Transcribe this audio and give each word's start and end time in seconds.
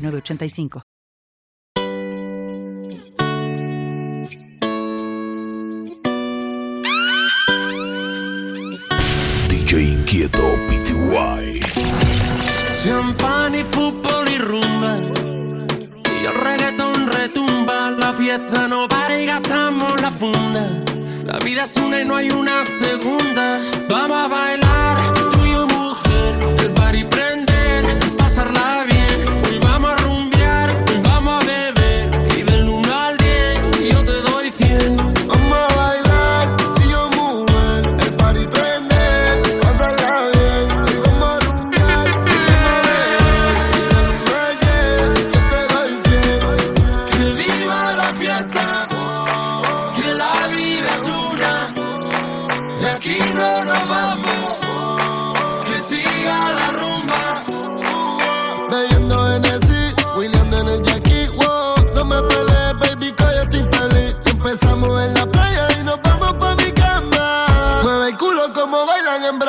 985. 0.00 0.82
DJ 9.48 9.82
Inquieto 9.82 10.58
PTY. 10.68 11.60
Champán 12.82 13.54
y 13.54 13.62
fútbol 13.64 14.28
y 14.28 14.38
rumba. 14.38 14.98
Y 16.20 16.26
el 16.26 16.34
reggaetón 16.34 17.06
retumba. 17.06 17.90
La 17.90 18.12
fiesta 18.12 18.66
no 18.68 18.88
para 18.88 19.20
y 19.20 19.26
gastamos 19.26 20.00
la 20.00 20.10
funda. 20.10 20.66
La 21.24 21.38
vida 21.40 21.64
es 21.64 21.76
una 21.76 22.00
y 22.00 22.04
no 22.04 22.16
hay 22.16 22.30
una 22.30 22.64
segunda. 22.64 23.60
Vamos 23.88 24.16
a 24.16 24.28
bailar, 24.28 25.14
tú 25.14 25.44
y 25.44 25.52
yo 25.52 25.66
mujer. 25.66 26.56
El 26.64 26.72
party 26.72 27.04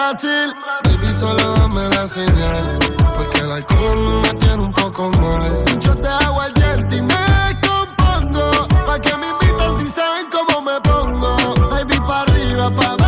Baby, 0.10 1.14
solo 1.14 1.54
dame 1.58 1.88
la 1.90 2.08
señal. 2.08 2.80
Porque 3.16 3.40
el 3.40 3.52
alcohol 3.52 4.04
no 4.04 4.22
me 4.22 4.34
tiene 4.34 4.64
un 4.64 4.74
poco 4.74 5.10
mal. 5.12 5.64
Yo 5.80 5.96
te 5.96 6.08
hago 6.08 6.44
el 6.44 6.54
diente 6.54 6.96
y 6.96 7.02
me 7.02 7.62
compongo. 7.62 8.68
Pa' 8.88 9.00
que 9.00 9.16
me 9.18 9.28
invitan 9.30 9.78
si 9.78 9.88
saben 9.88 10.26
cómo 10.32 10.64
me 10.64 10.82
pongo. 10.82 11.38
Baby, 11.70 12.00
pa' 12.08 12.22
arriba, 12.22 12.72
pa' 12.72 13.01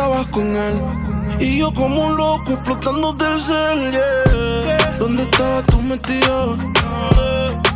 estabas 0.00 0.26
con 0.28 0.56
él. 0.56 0.80
Y 1.38 1.58
yo 1.58 1.74
como 1.74 2.06
un 2.06 2.16
loco 2.16 2.52
explotando 2.52 3.12
del 3.12 3.38
cel. 3.38 4.00
¿Dónde 4.98 5.24
estabas 5.24 5.66
tú 5.66 5.82
metido? 5.82 6.56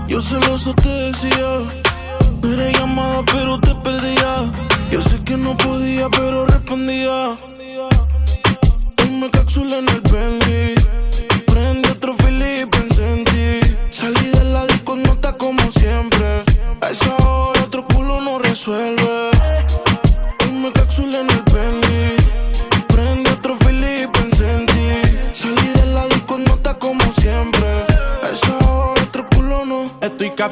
Yo 0.09 0.21
celoso 0.23 0.73
te 0.75 0.89
decía. 0.89 1.51
Era 2.43 2.71
llamada, 2.79 3.23
pero 3.31 3.61
te 3.61 3.75
perdía. 3.75 4.51
Yo 4.91 5.03
sé 5.03 5.23
que 5.23 5.37
no 5.37 5.55
podía, 5.57 6.09
pero 6.09 6.47
respondía. 6.47 7.37
Hoy 9.03 9.11
me 9.11 9.29
cápsula 9.31 9.77
en 9.79 9.89
el 9.91 10.01
Bentley. 10.01 10.74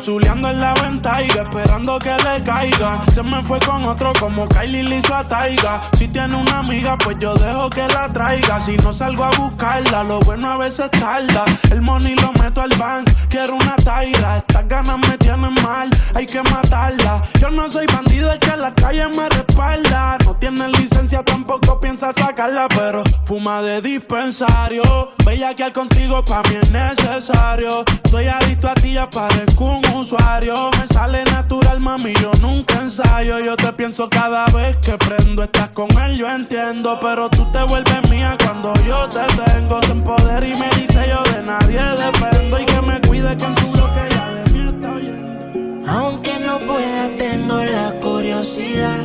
Capsuleando 0.03 0.51
en 0.51 0.61
la 0.61 0.75
venta 0.75 1.23
y 1.23 1.29
esperando 1.29 1.72
que 1.83 2.17
le 2.25 2.43
caiga. 2.45 3.01
Se 3.13 3.23
me 3.23 3.43
fue 3.43 3.59
con 3.61 3.85
otro 3.85 4.13
como 4.21 4.49
Kylie 4.49 4.85
le 4.85 4.99
hizo 4.99 5.15
a 5.15 5.27
Taiga. 5.27 5.81
Si 5.99 6.07
tiene 6.07 6.37
una 6.37 6.59
amiga, 6.59 6.97
pues 6.97 7.19
yo 7.19 7.35
dejo 7.35 7.69
que 7.71 7.87
la 7.89 8.09
traiga. 8.13 8.61
Si 8.61 8.77
no 8.77 8.93
salgo 8.93 9.25
a 9.25 9.31
buscarla, 9.31 10.05
lo 10.05 10.21
bueno 10.21 10.51
a 10.53 10.57
veces 10.59 10.91
tarda. 10.93 11.45
El 11.71 11.83
money 11.83 12.15
lo 12.17 12.33
meto 12.35 12.61
al 12.61 12.71
bank, 12.79 13.11
quiero 13.29 13.57
una 13.57 13.75
taira. 13.77 14.39
Estas 14.39 14.69
ganas 14.69 14.99
me 15.09 15.19
tienen 15.19 15.55
mal, 15.63 15.91
hay 16.15 16.27
que 16.27 16.43
matarla. 16.43 17.21
Yo 17.41 17.51
no 17.51 17.69
soy 17.69 17.87
bandido, 17.87 18.33
es 18.33 18.39
que 18.39 18.57
la 18.57 18.73
calle 18.75 19.09
me 19.09 19.29
respalda. 19.29 20.19
No 20.25 20.37
tiene 20.37 20.69
licencia, 20.69 21.25
tampoco 21.25 21.81
piensa 21.81 22.13
sacarla, 22.13 22.69
pero 22.69 23.03
fuma 23.25 23.61
de 23.61 23.81
dispensario. 23.81 25.09
Bella 25.25 25.55
que 25.55 25.65
al 25.65 25.73
contigo 25.73 26.25
pa' 26.25 26.43
mí 26.49 26.57
es 26.63 26.71
necesario. 26.71 27.85
Estoy 28.05 28.29
adicto 28.29 28.69
a 28.69 28.75
ti, 28.75 28.93
ya 28.93 29.11
parezco 29.11 29.65
un 29.65 29.87
usuario. 29.95 30.71
Me 30.79 30.87
sale 30.87 31.25
natural, 31.25 31.72
mami, 31.81 32.13
yo 32.21 32.33
nunca 32.41 32.75
ensayo. 32.81 33.39
Yo 33.39 33.57
te 33.57 33.73
pienso 33.73 34.09
cada 34.09 34.47
vez 34.47 34.77
que 34.77 34.97
prendo. 34.99 35.43
Estás 35.43 35.71
con 35.71 35.91
él, 35.99 36.17
yo 36.17 36.29
entiendo. 36.29 36.99
Pero 37.01 37.29
tú 37.31 37.51
te 37.53 37.63
vuelves 37.63 38.11
mía 38.11 38.37
cuando 38.43 38.73
yo 38.87 39.09
te 39.09 39.25
tengo. 39.45 39.81
Sin 39.83 40.03
poder 40.03 40.45
y 40.45 40.55
me 40.55 40.69
dice 40.71 41.07
yo 41.09 41.23
de 41.33 41.43
nadie 41.43 41.81
dependo. 41.97 42.61
Y 42.61 42.65
que 42.65 42.83
me 42.83 43.01
cuide 43.03 43.37
que 43.37 43.45
en 43.45 43.57
su 43.57 43.73
bloque 43.73 44.01
ya 44.11 44.31
de 44.31 44.51
mí 44.51 44.69
está 44.69 44.93
oyendo. 44.93 45.91
Aunque 45.91 46.39
no 46.41 46.59
pueda, 46.61 47.09
tengo 47.17 47.65
la 47.65 47.93
curiosidad. 48.01 48.99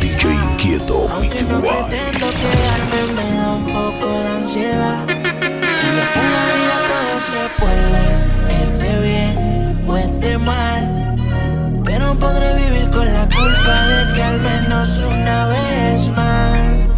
DJ 0.00 0.34
Inquieto, 0.34 1.08
Aunque 1.10 1.42
no 1.44 1.60
pretendo 1.60 2.26
quedarme, 2.42 3.12
me 3.14 3.36
da 3.36 3.50
un 3.50 3.64
poco 3.66 4.18
de 4.18 4.28
ansiedad. 4.28 5.04
Y 5.08 5.90
en 5.90 6.32
la 6.32 6.44
vida 6.54 6.76
todo 6.90 7.14
se 7.30 7.42
puede, 7.60 8.02
esté 8.62 9.00
bien 9.02 9.84
o 9.86 9.96
esté 9.96 10.38
mal. 10.38 11.07
Pero 12.08 12.20
podré 12.20 12.54
vivir 12.54 12.90
con 12.90 13.04
la 13.12 13.24
culpa 13.24 13.86
de 13.86 14.14
que 14.14 14.22
al 14.22 14.40
menos 14.40 14.98
una 15.00 15.46
vez 15.46 16.08
más 16.16 16.88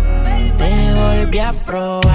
te 0.56 0.94
volví 0.94 1.38
a 1.40 1.52
probar. 1.66 2.09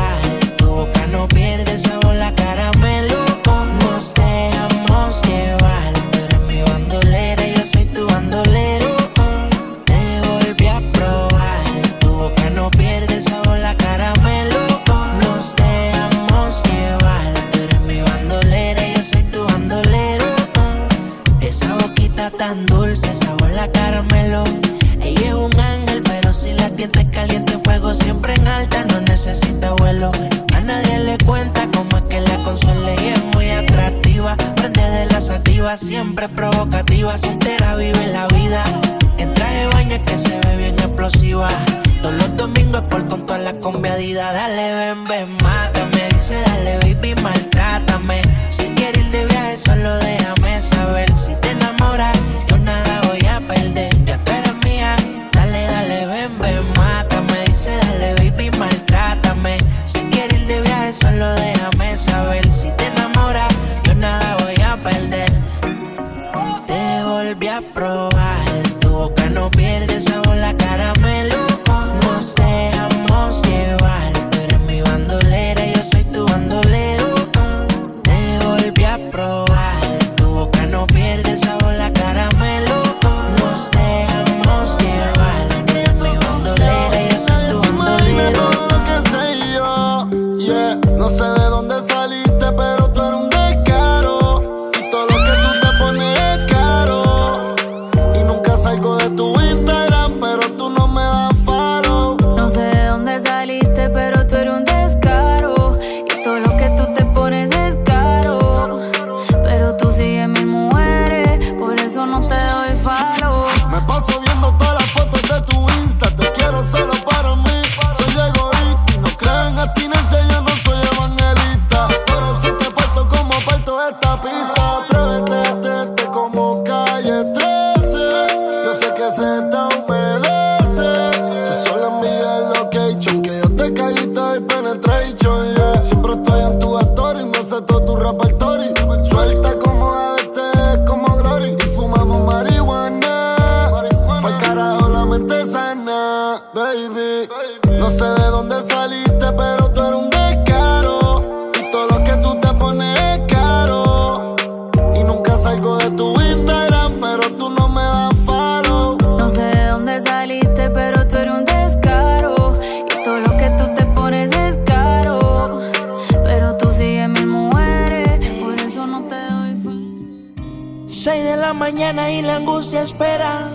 6 171.06 171.24
de 171.24 171.38
la 171.38 171.54
mañana 171.54 172.10
y 172.10 172.24
la 172.24 172.38
angustia 172.38 172.82
espera. 172.82 173.48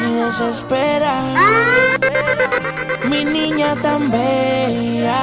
Me 0.00 0.24
desespera. 0.24 1.20
Mi 3.04 3.26
niña 3.26 3.76
tan 3.82 4.10
bella. 4.10 5.20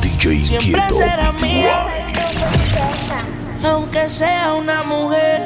DJ 0.00 0.44
Siempre 0.44 0.68
Inquieto 0.68 0.94
será 0.94 1.32
mía. 1.42 1.86
Aunque 3.64 4.08
sea 4.08 4.54
una 4.54 4.84
mujer, 4.84 5.40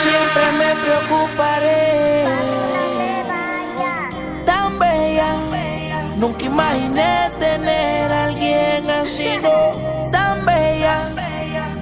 siempre 0.00 0.44
me 0.60 0.70
preocuparé. 0.84 2.24
Tan 4.46 4.78
bella, 4.78 5.34
nunca 6.14 6.44
imaginé 6.44 7.32
tener 7.40 8.12
a 8.12 8.24
alguien 8.26 8.88
así, 8.90 9.40
no. 9.42 10.01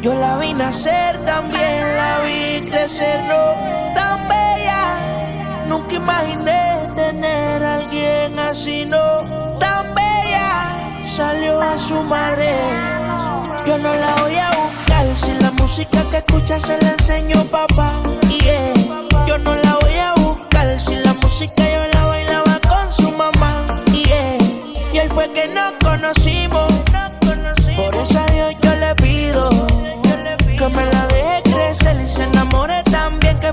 Yo 0.02 0.14
la 0.14 0.38
vi 0.38 0.55
nacer, 0.55 1.19
también 1.26 1.97
la 1.97 2.20
vi 2.20 2.62
crecer, 2.70 3.20
no. 3.29 3.94
Tan 3.94 4.26
bella, 4.29 4.97
nunca 5.69 5.94
imaginé 5.94 6.91
tener 6.97 7.62
a 7.62 7.75
alguien 7.75 8.38
así, 8.38 8.87
no. 8.87 9.58
Tan 9.58 9.94
bella, 9.94 10.73
salió 11.02 11.61
a 11.61 11.76
su 11.76 12.02
madre. 12.05 12.55
Yo 13.67 13.76
no 13.76 13.94
la 13.94 14.14
voy 14.23 14.37
a 14.37 14.50
buscar 14.50 15.06
si 15.14 15.32
la 15.35 15.50
música 15.50 16.02
que 16.11 16.17
escucha 16.17 16.58
se 16.58 16.81
la 16.81 16.93
enseño 16.93 17.44
papá. 17.50 17.93
Yeah. 18.29 18.73
Yo 19.26 19.37
no 19.37 19.55
la 19.55 19.76
voy 19.82 19.99
a 19.99 20.14
buscar 20.14 20.81
si 20.81 20.97
la 20.97 21.12
música 21.12 21.62
yo 21.62 21.87
la 21.93 22.06
bailaba 22.06 22.58
con 22.67 22.91
su 22.91 23.11
mamá. 23.11 23.67
Yeah. 23.93 24.38
Y 24.94 24.99
él 24.99 25.11
fue 25.11 25.31
que 25.32 25.47
nos 25.49 25.75
conocimos. 25.85 26.73
Por 27.76 27.94
eso 27.97 28.19
a 28.19 28.26
Dios 28.32 28.55
yo 28.62 28.70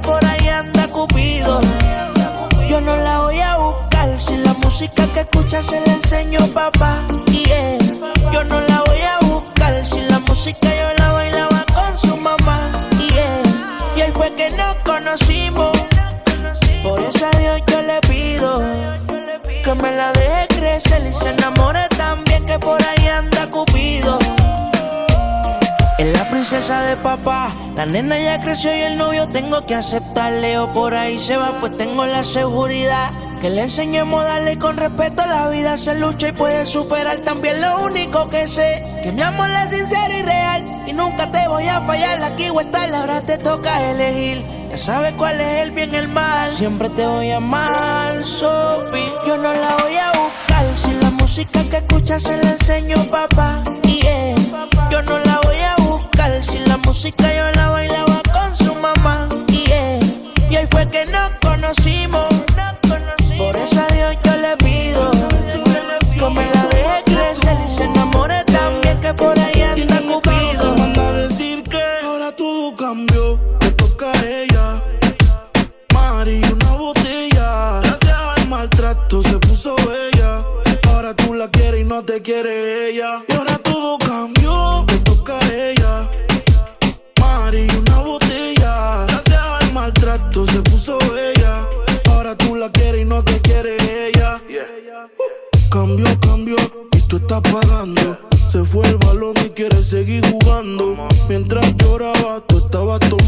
por 0.02 0.24
ahí 0.26 0.48
anda 0.48 0.88
Cupido. 0.88 1.60
Yo 2.68 2.82
no 2.82 2.96
la 2.98 3.22
voy 3.22 3.40
a 3.40 3.58
buscar 3.58 4.20
si 4.20 4.38
la 4.38 4.54
música 4.54 5.06
que 5.14 5.22
escucha 5.22 5.64
se 5.64 5.80
la 5.86 5.94
enseño 5.94 6.40
papá. 6.54 6.98
Yeah. 7.32 7.78
Yo 8.32 8.44
no 8.44 8.60
la 8.62 8.84
voy 8.86 9.02
a 9.02 9.20
buscar 9.26 9.86
si 9.86 10.02
la 10.02 10.20
música 10.20 10.68
yo 10.70 10.94
la 10.98 11.12
bailaba 11.14 11.66
con 11.74 11.98
su 11.98 12.16
mamá. 12.18 12.88
Yeah. 13.00 13.42
Y 13.96 14.02
él 14.02 14.12
fue 14.14 14.34
que 14.34 14.50
nos 14.52 14.76
conocimos. 14.84 15.57
La 27.76 27.86
nena 27.86 28.18
ya 28.18 28.40
creció 28.40 28.76
y 28.76 28.80
el 28.80 28.98
novio 28.98 29.28
tengo 29.28 29.64
que 29.68 29.76
aceptarle 29.76 30.58
o 30.58 30.74
por 30.74 30.96
ahí 30.96 31.20
se 31.20 31.38
va 31.38 31.52
pues 31.60 31.78
tengo 31.78 32.04
la 32.08 32.24
seguridad 32.24 33.12
que 33.40 33.52
le 33.52 33.62
enseñemos 33.62 34.24
a 34.24 34.28
darle 34.30 34.58
con 34.58 34.76
respeto 34.76 35.24
la 35.28 35.50
vida 35.50 35.78
se 35.78 36.00
lucha 36.00 36.30
y 36.30 36.32
puede 36.32 36.66
superar. 36.66 37.20
También 37.20 37.62
lo 37.62 37.84
único 37.84 38.28
que 38.32 38.48
sé 38.48 38.84
que 39.04 39.12
mi 39.12 39.22
amor 39.22 39.52
es 39.52 39.70
sincero 39.70 40.12
y 40.18 40.24
real. 40.24 40.84
Y 40.88 40.94
nunca 40.94 41.32
te 41.32 41.48
voy 41.48 41.68
a 41.68 41.80
fallar 41.82 42.24
aquí 42.24 42.50
o 42.50 42.60
estar 42.60 42.92
ahora 42.92 43.22
te 43.22 43.38
toca 43.38 43.92
elegir. 43.92 44.44
Ya 44.72 44.78
sabes 44.78 45.14
cuál 45.14 45.40
es 45.40 45.62
el 45.62 45.72
bien 45.72 45.94
y 45.94 45.98
el 45.98 46.08
mal. 46.08 46.50
Siempre 46.50 46.90
te 46.90 47.06
voy 47.06 47.30
a 47.30 47.38
amar 47.38 48.24
Sophie. 48.24 49.14
Yo 49.28 49.38
no 49.38 49.54
la 49.54 49.78
voy 49.84 49.96
a 49.96 50.08
buscar. 50.08 50.66
Si 50.76 50.92
la 51.04 51.12
música 51.12 51.64
que 51.70 51.78
escuchas 51.78 52.24
se 52.24 52.36
la 52.42 52.50
enseño 52.50 52.96
papá 53.12 53.62
buscar 56.38 56.44
si 56.44 56.70
la 56.70 56.78
música 56.78 57.34
yo 57.34 57.52
la 57.56 57.70
bailaba 57.70 58.22
con 58.32 58.56
su 58.56 58.74
mamá. 58.76 59.30
Yeah. 59.48 60.00
y 60.50 60.58
hoy 60.58 60.68
fue 60.70 60.88
que 60.90 61.06
nos 61.06 61.32
conocimos 61.42 62.17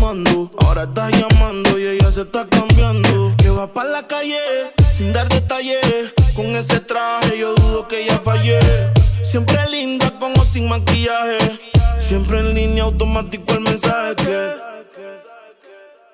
Ahora 0.09 0.85
estás 0.85 1.11
llamando 1.11 1.69
se 2.11 2.21
está 2.21 2.47
cambiando. 2.49 3.31
Que 3.37 3.51
va 3.51 3.71
para 3.71 3.89
la 3.89 4.07
calle 4.07 4.39
sin 4.91 5.13
dar 5.13 5.29
detalles. 5.29 6.15
Con 6.35 6.47
ese 6.55 6.79
traje 6.79 7.37
yo 7.37 7.53
dudo 7.53 7.87
que 7.87 8.07
ya 8.07 8.17
fallé. 8.17 8.57
Siempre 9.21 9.69
linda 9.69 10.11
con 10.19 10.31
o 10.39 10.43
sin 10.43 10.67
maquillaje. 10.67 11.59
Siempre 11.99 12.39
en 12.39 12.55
línea 12.55 12.85
automático 12.85 13.53
el 13.53 13.59
mensaje. 13.59 14.55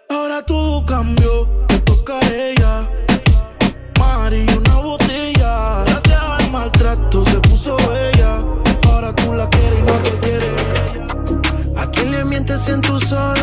Ahora 0.10 0.46
todo 0.46 0.86
cambió, 0.86 1.48
me 1.70 1.80
toca 1.80 2.20
a 2.20 2.34
ella. 2.34 2.90
Mari, 3.98 4.46
una 4.58 4.76
botella. 4.76 5.86
Gracias 5.86 6.22
al 6.22 6.52
maltrato 6.52 7.24
se 7.24 7.40
puso 7.48 7.78
bella. 7.78 8.44
Ahora 8.90 9.16
tú 9.16 9.34
la 9.34 9.50
quieres 9.50 9.80
y 9.80 9.84
no 9.84 9.94
te 10.04 10.20
quiere 10.20 10.48
ella. 10.48 11.82
¿A 11.82 11.90
quién 11.92 12.12
le 12.12 12.26
mientes 12.26 12.68
en 12.68 12.82
tu 12.82 13.00
soledad? 13.00 13.35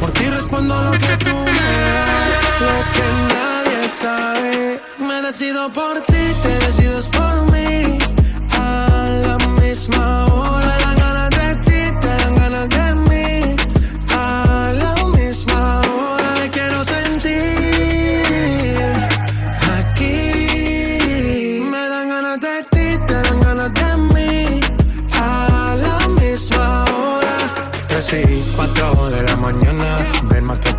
Por 0.00 0.12
ti 0.12 0.28
respondo 0.28 0.82
lo 0.82 0.92
que 0.92 1.16
tú 1.24 1.36
me 1.36 1.68
das, 1.96 2.60
lo 2.60 2.76
que 2.94 3.06
nadie 3.34 3.88
sabe. 3.88 4.80
Me 4.98 5.22
decido 5.22 5.70
por 5.72 6.00
ti, 6.02 6.34
te 6.42 6.66
decides 6.66 7.08
por 7.08 7.50
mí. 7.50 7.55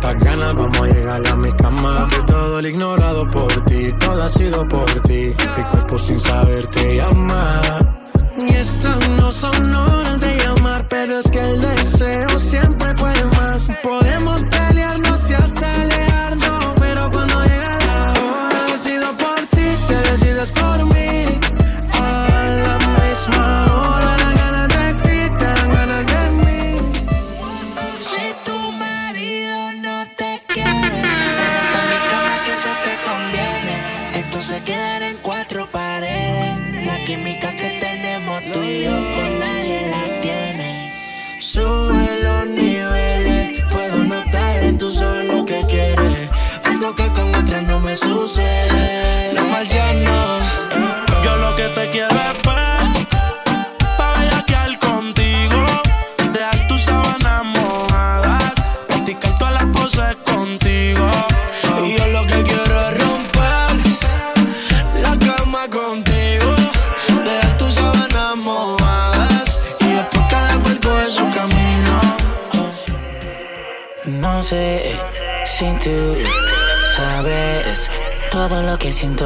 Estas 0.08 0.24
ganas, 0.24 0.54
vamos 0.54 0.80
a 0.80 0.86
llegar 0.86 1.28
a 1.28 1.36
mi 1.36 1.52
cama. 1.52 2.08
Que 2.10 2.22
todo 2.32 2.58
el 2.58 2.66
ignorado 2.66 3.30
por 3.30 3.52
ti, 3.66 3.92
todo 3.98 4.22
ha 4.22 4.28
sido 4.28 4.66
por 4.68 4.90
ti. 5.02 5.34
Mi 5.56 5.62
cuerpo 5.70 5.98
sin 5.98 6.18
saber 6.18 6.66
te 6.68 6.96
llama. 6.96 7.60
Y 8.36 8.54
estas 8.54 9.08
no 9.10 9.32
son 9.32 9.74
horas 9.74 10.20
de 10.20 10.36
llamar, 10.38 10.86
pero 10.88 11.18
es 11.18 11.28
que 11.28 11.40
el 11.40 11.60
deseo 11.60 12.38
siempre 12.38 12.94
puede 12.94 13.24
más. 13.36 13.68
Podemos 13.82 14.42
pelearnos 14.44 15.30
y 15.30 15.34
hasta 15.34 15.82
alejarnos, 15.82 15.87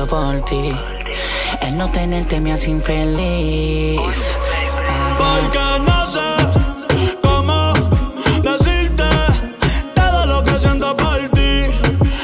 por 0.06 0.40
ti. 0.44 0.74
El 1.60 1.76
no 1.76 1.90
tenerte 1.90 2.40
me 2.40 2.52
hace 2.52 2.70
infeliz. 2.70 4.38
Porque 5.18 5.58
no 5.86 6.06
sé 6.06 6.20
cómo 7.22 7.72
decirte 8.42 9.04
Todo 9.94 10.26
lo 10.26 10.44
que 10.44 10.58
siento 10.58 10.96
por 10.96 11.28
ti 11.30 11.66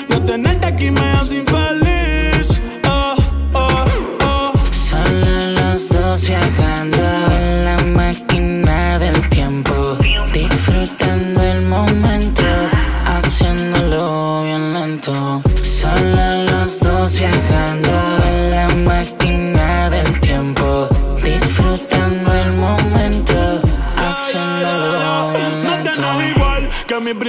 No 0.09 0.21
tenerte 0.23 0.67
aquí 0.67 0.91
me 0.91 1.01
hace 1.13 1.37
infeliz 1.37 2.61
Oh, 2.87 3.15
oh, 3.53 3.85
oh 4.25 4.53
Solo 4.73 5.51
los 5.53 5.89
dos 5.89 6.23
viajando 6.23 6.99
en 7.31 7.65
la 7.65 7.77
máquina 7.95 8.99
del 8.99 9.29
tiempo, 9.29 9.97
disfrutando 10.33 11.43
el 11.43 11.63
momento, 11.63 12.43
haciéndolo 13.07 14.43
bien 14.45 14.73
lento. 14.75 15.43
Solo 15.63 16.38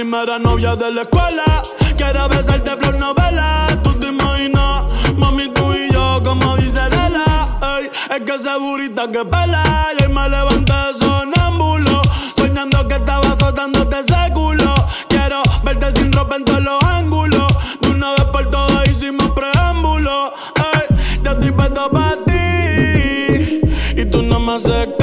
primera 0.00 0.38
novia 0.38 0.74
de 0.76 0.90
la 0.92 1.02
escuela. 1.02 1.44
Quiero 1.94 2.26
besarte 2.30 2.70
flor 2.78 2.96
novela. 2.96 3.66
Tú 3.82 3.92
te 4.00 4.06
imaginas, 4.06 4.84
mami, 5.18 5.48
tú 5.48 5.74
y 5.74 5.92
yo 5.92 6.22
Como 6.24 6.56
dice 6.56 6.80
Lela. 6.88 7.58
Ey, 7.76 7.90
Es 8.10 8.20
que 8.22 8.34
esa 8.34 8.56
burita 8.56 9.10
que 9.12 9.22
pela. 9.26 9.62
Y 9.98 10.04
hoy 10.04 10.12
me 10.14 10.26
levanté 10.30 10.72
sonámbulo 10.98 12.00
Soñando 12.34 12.88
que 12.88 12.94
estaba 12.94 13.28
azotándote 13.32 13.98
ese 14.00 14.32
culo. 14.32 14.74
Quiero 15.06 15.42
verte 15.64 15.92
sin 15.94 16.10
ropa 16.12 16.36
en 16.36 16.44
todos 16.46 16.62
los 16.62 16.82
ángulos. 16.82 17.48
De 17.82 17.90
una 17.90 18.12
vez 18.12 18.24
por 18.32 18.46
todas 18.50 18.88
hicimos 18.88 19.30
preámbulo. 19.32 20.32
Ey, 20.56 20.96
Ya 21.24 21.32
estoy 21.32 21.52
para 21.52 22.16
ti. 22.24 23.60
Y 24.00 24.04
tú 24.06 24.22
no 24.22 24.40
me 24.40 24.54
haces 24.54 24.99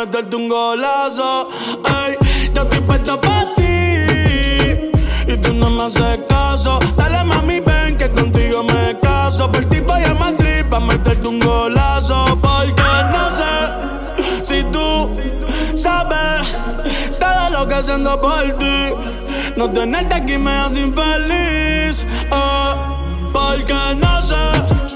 meterte 0.00 0.36
un 0.36 0.48
golazo. 0.48 1.48
Ey, 1.84 2.16
ya 2.54 2.62
estoy 2.62 2.80
puesto 2.80 3.20
pa' 3.20 3.54
ti 3.54 4.92
Y 5.26 5.36
tú 5.42 5.52
no 5.52 5.68
me 5.70 5.84
haces 5.84 6.20
caso. 6.28 6.80
Dale 6.96 7.22
mami 7.24 7.60
ven 7.60 7.98
que 7.98 8.08
contigo 8.10 8.62
me 8.64 8.98
caso. 9.00 9.50
Por 9.52 9.64
ti 9.66 9.80
vaya 9.80 10.10
a 10.10 10.14
Madrid 10.14 10.64
pa' 10.70 10.80
meterte 10.80 11.28
un 11.28 11.38
golazo. 11.40 12.38
Porque 12.40 12.92
no 13.14 13.24
sé 13.38 13.54
si 14.42 14.62
tú 14.72 15.10
sabes 15.74 16.48
Todo 17.18 17.50
lo 17.50 17.68
que 17.68 17.82
siento 17.82 18.20
por 18.20 18.44
ti. 18.58 18.76
No 19.56 19.70
tenerte 19.70 20.14
aquí 20.14 20.38
me 20.38 20.52
hace 20.52 20.80
infeliz. 20.80 22.06
Oh, 22.30 22.74
Porque 23.32 23.74
no 23.96 24.22
sé 24.22 24.89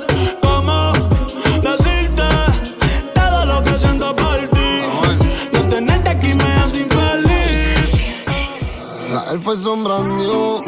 Es 9.55 9.63
sombrando, 9.63 10.65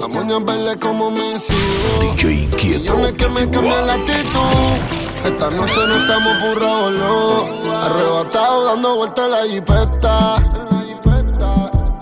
la 0.00 0.08
moña 0.08 0.40
verde 0.40 0.76
como 0.80 1.08
hijos. 1.12 1.48
DJ 2.00 2.32
Inquieto, 2.42 2.84
Yo 2.84 2.96
me 2.96 3.14
que 3.14 3.28
me 3.28 3.48
cambia 3.48 3.80
la 3.82 3.94
actitud. 3.94 4.74
Esta 5.24 5.50
noche 5.50 5.80
no 5.86 5.94
estamos 5.94 6.40
burrados, 6.40 6.92
no. 6.94 7.72
Arrebatado 7.76 8.64
dando 8.64 8.96
vueltas 8.96 9.24
en 9.24 9.30
la 9.30 9.42
jipeta. 9.46 10.34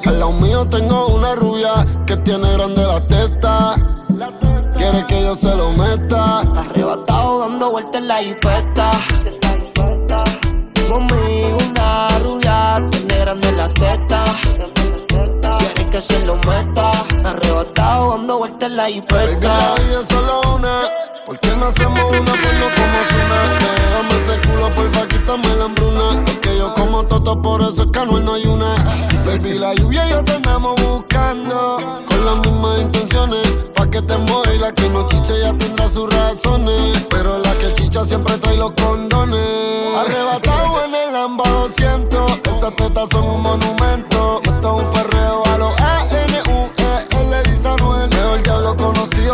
Al 0.06 0.18
lado 0.18 0.32
mío 0.32 0.66
tengo 0.70 1.08
una 1.08 1.34
rubia 1.34 1.86
que 2.06 2.16
tiene 2.16 2.50
grande 2.54 2.82
la 2.82 3.06
testa. 3.06 3.74
Quiere 4.78 5.06
que 5.06 5.22
yo 5.22 5.34
se 5.34 5.54
lo 5.54 5.70
meta. 5.72 6.40
Arrebatado 6.40 7.40
dando 7.40 7.72
vueltas 7.72 8.00
en 8.00 8.08
la 8.08 8.22
hipeta. 8.22 8.92
Conmigo 10.88 11.58
una 11.68 12.18
rubia, 12.20 12.88
tiene 12.90 13.18
grande 13.18 13.52
la 13.52 13.68
teta. 13.68 14.24
Se 16.02 16.18
lo 16.26 16.34
meta. 16.34 16.90
Arrebatado 17.24 18.10
dando 18.16 18.38
vueltas 18.38 18.68
en 18.68 18.76
la 18.76 18.88
Porque 18.88 19.16
la 19.16 19.24
hipeta. 19.30 19.74
vida 19.74 20.00
es 20.00 20.08
solo 20.08 20.40
una. 20.56 20.80
¿Por 21.24 21.38
qué 21.38 21.56
no 21.56 21.66
hacemos 21.66 22.02
una 22.02 22.32
cuando 22.42 22.66
como 22.76 22.98
suena? 23.08 23.38
Déjame 23.62 24.14
ese 24.20 24.48
culo, 24.48 24.68
porfa, 24.70 25.06
quítame 25.06 25.56
la 25.56 25.64
hambruna. 25.66 26.12
No 26.14 26.40
que 26.40 26.58
yo 26.58 26.74
como 26.74 27.04
toto, 27.04 27.40
por 27.40 27.62
eso 27.62 27.84
es 27.84 27.90
que 27.92 28.04
no 28.06 28.34
hay 28.34 28.46
una. 28.46 28.74
Baby, 29.24 29.60
la 29.60 29.74
lluvia 29.74 30.04
y 30.08 30.10
yo 30.10 30.24
te 30.24 30.32
andamos 30.32 30.74
buscando. 30.82 31.76
Con 32.08 32.24
las 32.24 32.36
mismas 32.38 32.80
intenciones. 32.80 33.46
Pa' 33.76 33.86
que 33.88 34.02
te 34.02 34.18
mueva 34.18 34.52
y 34.52 34.58
la 34.58 34.72
que 34.72 34.88
no 34.88 35.06
chiche 35.06 35.38
ya 35.40 35.56
tendrá 35.56 35.88
sus 35.88 36.12
razones. 36.12 37.06
Pero 37.10 37.38
la 37.38 37.52
que 37.58 37.72
chicha 37.74 38.04
siempre 38.04 38.36
trae 38.38 38.56
los 38.56 38.72
condones. 38.72 39.96
Arrebatado 39.96 40.84
en 40.84 40.94
el 40.96 41.12
Lamba 41.12 41.48
200. 41.48 42.40
Esas 42.56 42.74
tetas 42.74 43.08
son 43.12 43.22
un 43.22 43.40
monumento. 43.42 44.11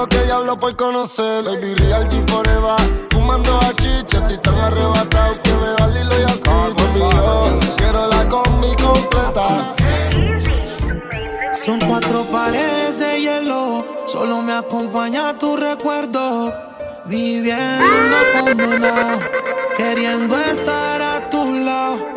Que 0.07 0.23
diablo 0.25 0.59
por 0.59 0.77
conocer. 0.77 1.45
Baby, 1.45 1.75
real 1.75 2.09
G 2.09 2.31
forever. 2.31 3.09
Fumando 3.11 3.57
a 3.59 3.73
chicha, 3.75 4.19
estoy 4.19 4.39
tan 4.39 4.55
arrebatado 4.55 5.43
que 5.43 5.53
me 5.53 5.69
da 5.79 5.89
Lilo 5.89 6.21
y 6.21 6.25
así. 6.25 6.43
Conmigo, 6.43 7.59
quiero 7.77 8.07
la 8.09 8.29
combi 8.29 8.75
completa. 8.77 9.75
Son 11.65 11.81
cuatro 11.81 12.25
paredes 12.31 12.99
de 12.99 13.21
hielo, 13.21 13.85
solo 14.07 14.43
me 14.43 14.53
acompaña 14.53 15.37
tu 15.39 15.57
recuerdo. 15.57 16.53
Viviendo 17.07 18.17
abandonado, 18.37 19.19
queriendo 19.77 20.39
estar. 20.39 21.08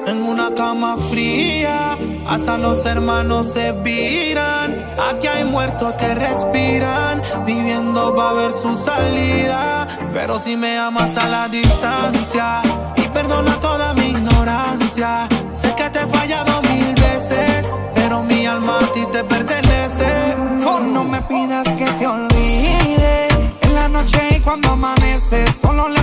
En 0.08 0.24
una 0.24 0.54
cama 0.54 0.98
fría, 1.10 1.98
hasta 2.28 2.58
los 2.58 2.86
hermanos 2.86 3.52
se 3.54 3.72
viran. 3.72 4.86
Aquí 5.10 5.28
hay 5.28 5.44
muertos 5.44 5.96
que 5.98 6.14
respiran, 6.16 7.22
viviendo 7.46 8.14
va 8.16 8.32
a 8.32 8.34
ver 8.34 8.52
su 8.52 8.78
salida. 8.78 9.88
Pero 10.14 10.40
si 10.40 10.56
me 10.58 10.78
amas 10.78 11.16
a 11.18 11.28
la 11.28 11.48
distancia, 11.48 12.62
y 12.96 13.02
perdona 13.10 13.56
toda 13.60 13.94
mi 13.94 14.08
ignorancia. 14.10 15.28
Sé 15.54 15.74
que 15.76 15.90
te 15.90 16.00
he 16.00 16.08
fallado 16.08 16.62
mil 16.64 16.94
veces, 16.96 17.70
pero 17.96 18.24
mi 18.24 18.46
alma 18.46 18.80
a 18.80 18.94
ti 18.94 19.06
te 19.12 19.24
pertenece. 19.24 20.36
No 20.94 21.04
me 21.04 21.22
pidas 21.22 21.68
que 21.76 21.86
te 21.86 22.08
olvide 22.08 23.28
en 23.62 23.76
la 23.76 23.88
noche 23.88 24.20
y 24.36 24.40
cuando 24.40 24.72
amanece. 24.72 25.52
Solo 25.54 25.88
le 25.90 26.01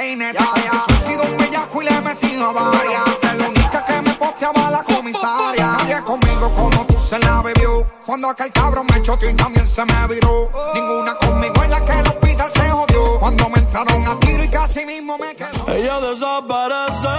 Ya, 0.00 0.32
ya, 0.32 0.84
he 0.88 1.06
sido 1.06 1.22
un 1.24 1.36
bellaco 1.36 1.82
y 1.82 1.84
le 1.84 1.90
he 1.90 2.00
metido 2.00 2.54
varias. 2.54 3.20
Te 3.20 3.34
la 3.34 3.48
única 3.48 3.84
que 3.84 4.00
me 4.00 4.14
posteaba 4.14 4.70
la 4.70 4.82
comisaria. 4.82 5.76
Nadie 5.76 6.02
conmigo 6.02 6.54
como 6.54 6.86
tú 6.86 6.98
se 6.98 7.18
la 7.18 7.42
bebió. 7.42 7.86
Cuando 8.06 8.30
aquel 8.30 8.50
cabrón 8.50 8.86
me 8.90 9.02
choteó 9.02 9.28
y 9.28 9.34
también 9.34 9.68
se 9.68 9.84
me 9.84 10.06
viró. 10.08 10.50
Ninguna 10.72 11.14
conmigo 11.16 11.62
en 11.64 11.70
la 11.70 11.84
que 11.84 11.92
el 11.92 12.06
hospital 12.06 12.50
se 12.50 12.70
jodió. 12.70 13.20
Cuando 13.20 13.50
me 13.50 13.58
entraron 13.58 14.08
a 14.08 14.18
tiro 14.20 14.42
y 14.42 14.48
casi 14.48 14.86
mismo 14.86 15.18
me 15.18 15.36
quedó. 15.36 15.68
Ella 15.68 16.00
desaparece, 16.00 17.18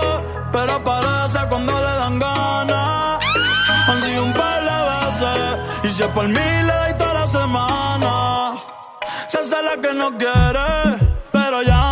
pero 0.51 0.73
aparece 0.73 1.38
cuando 1.50 1.73
le 1.73 1.95
dan 1.97 2.17
ganas. 2.17 3.23
Han 3.89 4.01
sido 4.01 4.23
un 4.23 4.33
par 4.33 4.59
de 4.59 5.19
veces, 5.19 5.59
y 5.83 5.89
si 5.91 6.01
es 6.01 6.09
por 6.09 6.27
mí 6.27 6.33
le 6.33 6.73
doy 6.73 6.97
toda 6.97 7.13
la 7.13 7.27
semana. 7.27 8.53
Se 9.27 9.37
hace 9.37 9.61
la 9.61 9.79
que 9.79 9.94
no 9.94 10.17
quiere, 10.17 10.98
pero 11.31 11.61
llama 11.61 11.90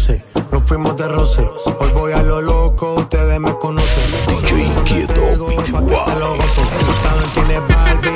12, 0.00 0.22
nos 0.50 0.64
fuimos 0.64 0.96
de 0.96 1.08
roce. 1.08 1.42
Hoy 1.78 1.90
voy 1.92 2.12
a 2.12 2.22
lo 2.22 2.40
loco, 2.40 2.94
ustedes 2.94 3.38
me 3.38 3.52
conocen. 3.58 4.10
DJ 4.26 4.64
Inquieto, 4.64 5.20
sabes 7.02 7.26
quién 7.34 7.50
es 7.50 7.68
Barbie, 7.68 8.10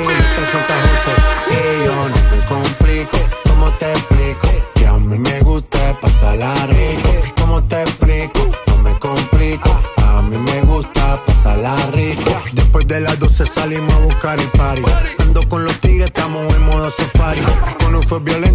son 0.51 0.63
José. 0.65 1.13
Y 1.51 1.85
yo 1.85 1.93
no 2.09 2.15
me 2.31 2.45
complico, 2.47 3.17
¿cómo 3.49 3.69
te 3.77 3.91
explico? 3.91 4.47
Que 4.73 4.87
a 4.87 4.93
mí 4.93 5.19
me 5.19 5.39
gusta 5.41 5.95
pasarla 6.01 6.53
rico. 6.67 7.09
¿Cómo 7.39 7.63
te 7.63 7.81
explico? 7.81 8.39
No 8.67 8.77
me 8.77 8.97
complico. 8.99 9.79
A 10.07 10.21
mí 10.23 10.37
me 10.37 10.61
gusta 10.61 11.21
pasarla 11.25 11.75
rico. 11.91 12.31
Después 12.53 12.87
de 12.87 13.01
las 13.01 13.19
12 13.19 13.45
salimos 13.45 13.93
a 13.93 13.99
buscar 13.99 14.39
el 14.39 14.49
party. 14.49 14.81
Ando 15.19 15.47
con 15.47 15.63
los 15.63 15.79
tigres, 15.79 16.07
estamos 16.07 16.51
en 16.53 16.63
modo 16.63 16.89
safari. 16.89 17.41
Con 17.83 17.95
un 17.95 18.03
fue 18.03 18.19
violento 18.19 18.54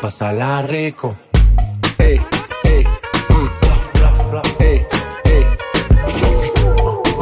Gusta 0.00 0.24
pasarla 0.24 0.62
rico. 0.62 1.16
Ey, 1.98 2.20
ey, 2.64 2.84
mm, 3.28 3.48
ey, 4.60 4.86
ey. 5.24 5.46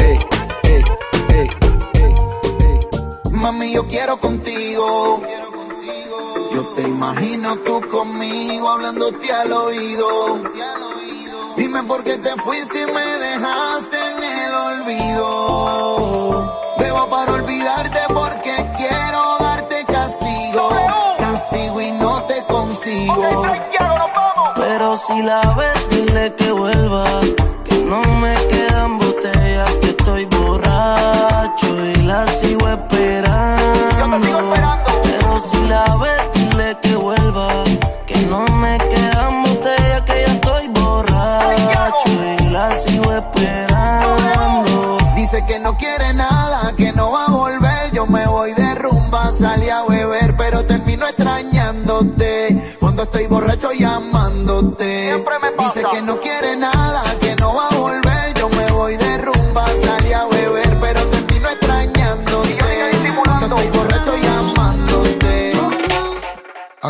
Ey, 0.00 0.18
ey, 0.64 0.80
ey. 2.60 2.78
Mami, 3.32 3.72
yo 3.72 3.86
quiero 3.86 4.18
contigo. 4.20 5.22
Yo 6.54 6.64
te 6.74 6.82
imagino 6.82 7.56
tú 7.58 7.80
conmigo 7.88 8.68
hablándote 8.68 9.32
al 9.32 9.52
oído. 9.52 10.42
Dime 11.56 11.82
por 11.84 12.04
qué 12.04 12.18
te 12.18 12.30
fuiste 12.36 12.82
y 12.82 12.86
me 12.86 13.18
dejaste 13.18 13.96
en 13.96 14.22
el 14.22 14.54
olvido. 14.54 15.58
Pero 24.56 24.96
si 24.96 25.22
la 25.22 25.40
ves, 25.56 25.88
dile 25.90 26.34
que 26.34 26.47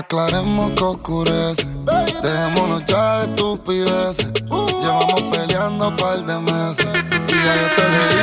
aclaremos 0.09 0.71
que 0.71 0.85
oscurece. 0.85 1.67
Dejémonos 2.23 2.83
ya 2.87 3.19
de 3.19 3.25
estupideces. 3.25 4.33
Llevamos 4.81 5.23
peleando 5.31 5.89
un 5.89 5.97
par 5.97 6.25
de 6.25 6.39
meses. 6.39 6.87
Ya 6.87 7.53
yo 7.61 7.69
te 7.77 8.18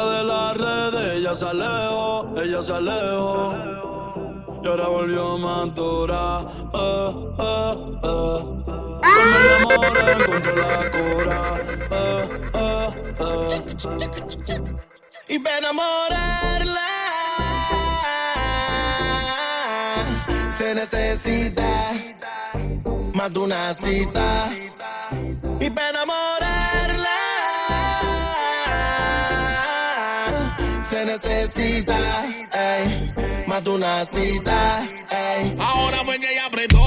de 0.00 0.24
la 0.24 0.54
red, 0.54 1.16
ella 1.16 1.34
se 1.34 1.46
alejó, 1.46 2.34
ella 2.42 2.62
se 2.62 2.72
alejó. 2.72 3.56
Y 4.62 4.66
ahora 4.66 4.88
volvió 4.88 5.38
madura, 5.38 6.40
eh, 6.72 7.14
eh, 7.38 7.74
eh. 8.02 8.38
Con 9.14 9.28
el 9.40 9.48
amor 9.58 9.96
encontró 10.20 10.56
la 10.56 10.90
cura, 10.90 11.40
eh, 11.90 12.28
eh, 12.54 13.14
eh. 13.20 13.64
Y 15.28 15.38
para 15.38 15.58
enamorarla 15.58 16.90
se 20.50 20.74
necesita 20.74 21.92
más 23.14 23.32
de 23.32 23.38
una 23.38 23.74
cita. 23.74 24.48
necesita, 31.14 32.26
ey, 32.52 33.12
más 33.46 33.62
de 33.62 33.70
una 33.70 34.04
cita, 34.04 34.82
ey. 35.10 35.56
Ahora 35.60 36.04
fue 36.04 36.18
que 36.18 36.32
ella 36.32 36.46
apretó. 36.46 36.83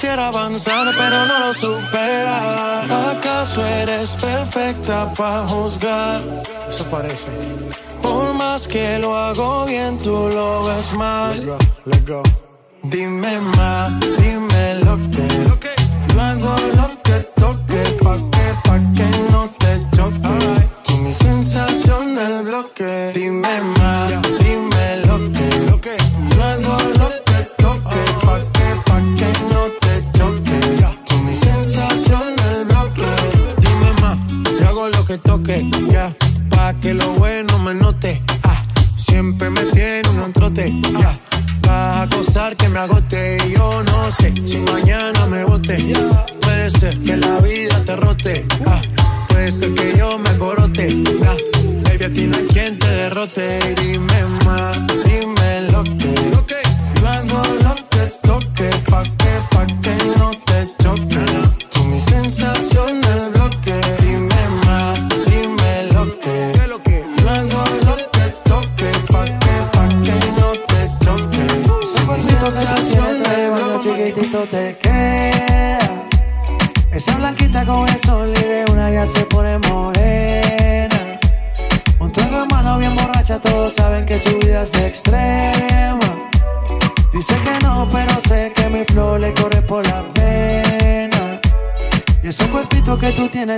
quisiera 0.00 0.28
avanzar, 0.28 0.94
pero 0.96 1.26
no 1.26 1.38
lo 1.40 1.52
supera. 1.52 3.10
¿Acaso 3.10 3.66
eres 3.66 4.16
perfecta 4.16 5.12
para 5.12 5.46
juzgar? 5.46 6.22
Eso 6.70 6.84
parece. 6.90 7.30
Por 8.00 8.32
más 8.32 8.66
que 8.66 8.98
lo 8.98 9.14
hago 9.14 9.66
bien, 9.66 9.98
tú 9.98 10.30
lo 10.32 10.64
ves 10.64 10.94
mal. 10.94 11.40
Let 11.40 11.46
go, 11.46 11.58
let 11.84 12.08
go. 12.08 12.22
Dime 12.84 13.40
más, 13.42 13.92
dime 14.16 14.76
lo 14.86 14.96
que 15.10 15.28
yo 15.44 16.20
hago 16.20 16.56
lo 16.76 16.89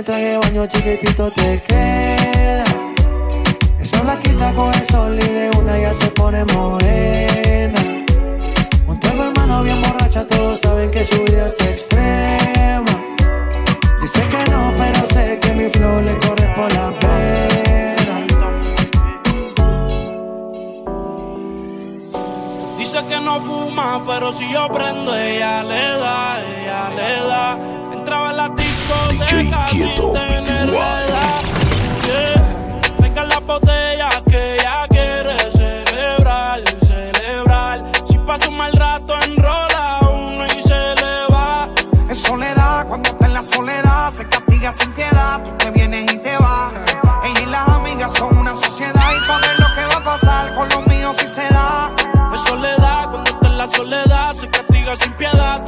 traje 0.03 0.37
baño 0.37 0.67
chiquitito 0.67 1.31
te 1.31 1.61
queda. 1.65 1.92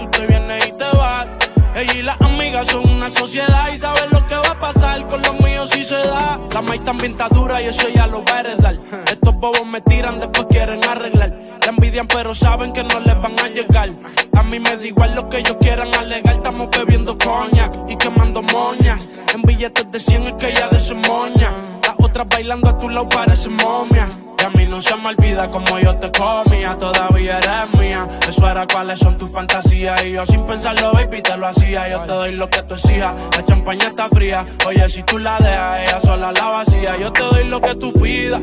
tú 0.05 0.11
te 0.11 0.27
vienes 0.27 0.67
y 0.67 0.77
te 0.77 0.97
vas. 0.97 1.27
Ella 1.75 1.93
y 1.93 2.01
las 2.03 2.21
amigas 2.21 2.67
son 2.67 2.89
una 2.89 3.09
sociedad 3.09 3.69
y 3.73 3.77
saben 3.77 4.09
lo 4.11 4.25
que 4.25 4.35
va 4.35 4.51
a 4.51 4.59
pasar 4.59 5.07
con 5.07 5.21
los 5.21 5.39
míos 5.41 5.69
si 5.71 5.83
se 5.83 5.97
da. 5.97 6.39
La 6.53 6.61
maíz 6.61 6.83
también 6.83 7.11
está 7.11 7.27
dura 7.27 7.61
y 7.61 7.67
eso 7.67 7.89
ya 7.89 8.07
lo 8.07 8.23
va 8.23 8.37
a 8.37 8.39
heredar. 8.39 8.77
Estos 9.07 9.35
bobos 9.35 9.65
me 9.65 9.81
tiran, 9.81 10.19
después 10.19 10.47
quieren 10.49 10.83
arreglar. 10.85 11.33
La 11.61 11.67
envidian 11.67 12.07
pero 12.07 12.33
saben 12.33 12.71
que 12.71 12.83
no 12.83 12.99
les 12.99 13.21
van 13.21 13.37
a 13.39 13.49
llegar. 13.49 13.89
A 14.33 14.43
mí 14.43 14.59
me 14.59 14.77
da 14.77 14.85
igual 14.85 15.15
lo 15.15 15.27
que 15.27 15.39
ellos 15.39 15.57
quieran 15.59 15.93
alegar. 15.93 16.35
Estamos 16.35 16.69
bebiendo 16.71 17.17
coña 17.17 17.71
y 17.89 17.95
quemando 17.97 18.41
moñas. 18.41 19.09
En 19.33 19.41
billetes 19.41 19.91
de 19.91 19.99
100 19.99 20.27
es 20.27 20.33
que 20.33 20.53
ya 20.53 20.69
de 20.69 20.79
su 20.79 20.95
moña 20.95 21.51
otras 21.99 22.27
bailando 22.27 22.69
a 22.69 22.77
tu 22.77 22.89
lado 22.89 23.09
parecen 23.09 23.55
momias. 23.55 24.19
Y 24.39 24.43
a 24.43 24.49
mí 24.49 24.65
no 24.67 24.81
se 24.81 24.95
me 24.97 25.09
olvida 25.09 25.49
como 25.49 25.79
yo 25.79 25.97
te 25.97 26.11
comía, 26.11 26.77
todavía 26.77 27.37
eres 27.37 27.79
mía. 27.79 28.07
Eso 28.27 28.49
era 28.49 28.67
cuáles 28.67 28.99
son 28.99 29.17
tus 29.17 29.31
fantasías. 29.31 30.03
Y 30.03 30.11
yo 30.11 30.25
sin 30.25 30.43
pensarlo, 30.45 30.91
baby, 30.93 31.21
te 31.21 31.37
lo 31.37 31.47
hacía. 31.47 31.89
Yo 31.89 32.01
te 32.01 32.11
doy 32.11 32.31
lo 32.33 32.49
que 32.49 32.61
tú 32.63 32.75
exijas. 32.75 33.13
La 33.35 33.45
champaña 33.45 33.87
está 33.87 34.09
fría. 34.09 34.45
Oye, 34.67 34.87
si 34.89 35.03
tú 35.03 35.17
la 35.17 35.37
dejas, 35.39 35.79
ella 35.81 35.99
sola 35.99 36.31
la 36.31 36.45
vacía. 36.47 36.97
Yo 36.97 37.11
te 37.13 37.21
doy 37.21 37.45
lo 37.45 37.61
que 37.61 37.75
tú 37.75 37.93
pidas. 37.93 38.41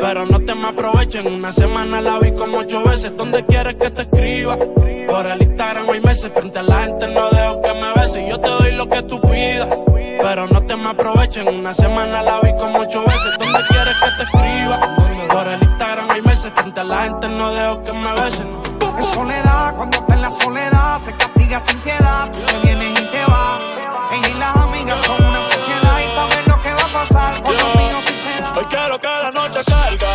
Pero 0.00 0.26
no 0.26 0.40
te 0.40 0.54
me 0.54 0.68
aprovechen. 0.68 1.26
Una 1.26 1.52
semana 1.52 2.00
la 2.00 2.18
vi 2.18 2.32
como 2.32 2.58
ocho 2.58 2.82
veces. 2.84 3.16
¿Dónde 3.16 3.44
quieres 3.44 3.74
que 3.74 3.90
te 3.90 4.02
escriba? 4.02 4.56
Por 5.06 5.26
el 5.26 5.42
Instagram 5.42 5.90
hay 5.90 6.00
meses 6.00 6.32
frente 6.32 6.58
a 6.58 6.62
la 6.62 6.82
gente 6.82 7.08
no 7.08 7.28
dejo 7.30 7.62
que 7.62 7.74
me 7.74 7.92
beses. 7.94 8.28
Yo 8.28 8.40
te 8.40 8.48
doy 8.48 8.72
lo 8.72 8.88
que 8.88 9.02
tú 9.02 9.20
pidas, 9.20 9.68
pero 10.20 10.46
no 10.48 10.62
te 10.62 10.76
me 10.76 10.90
aprovechen. 10.90 11.48
Una 11.48 11.74
semana 11.74 12.22
la 12.22 12.40
vi 12.40 12.52
como 12.54 12.80
ocho 12.80 13.02
veces. 13.04 13.38
¿Dónde 13.38 13.60
quieres 13.68 13.94
que 13.94 14.16
te 14.16 14.22
escriba? 14.24 14.78
Por 15.28 15.48
el 15.48 15.62
Instagram 15.62 16.10
hay 16.10 16.22
meses 16.22 16.52
frente 16.54 16.80
a 16.80 16.84
la 16.84 17.02
gente 17.04 17.28
no 17.28 17.52
dejo 17.54 17.84
que 17.84 17.92
me 17.92 18.12
beses. 18.12 18.46
No. 18.46 18.96
En 18.96 19.02
soledad, 19.02 19.74
cuando 19.76 19.98
está 19.98 20.14
en 20.14 20.22
la 20.22 20.30
soledad, 20.30 20.98
se 20.98 21.12
castiga 21.16 21.60
sin 21.60 21.78
piedad. 21.80 22.30
Tú 22.30 22.38
te 22.40 22.66
vienes 22.66 22.90
y 22.90 23.04
te 23.06 23.24
vas. 23.26 23.60
Ella 24.12 24.28
y 24.28 24.34
las 24.38 24.56
amigas 24.56 25.00
son 25.00 25.24
una 25.24 25.42
sociedad 25.42 25.98
y 26.00 26.14
saben 26.14 26.44
lo 26.46 26.62
que 26.62 26.74
va 26.74 26.84
a 26.84 26.92
pasar 26.92 27.42
con 27.42 27.56
los 27.56 27.74
míos 27.74 28.04
si 28.06 28.14
se 28.14 28.40
da. 28.40 28.54
Hoy 28.56 28.64
quiero 28.68 28.98
que 29.00 29.06
la 29.06 29.30
noche 29.30 29.62
salga. 29.62 30.11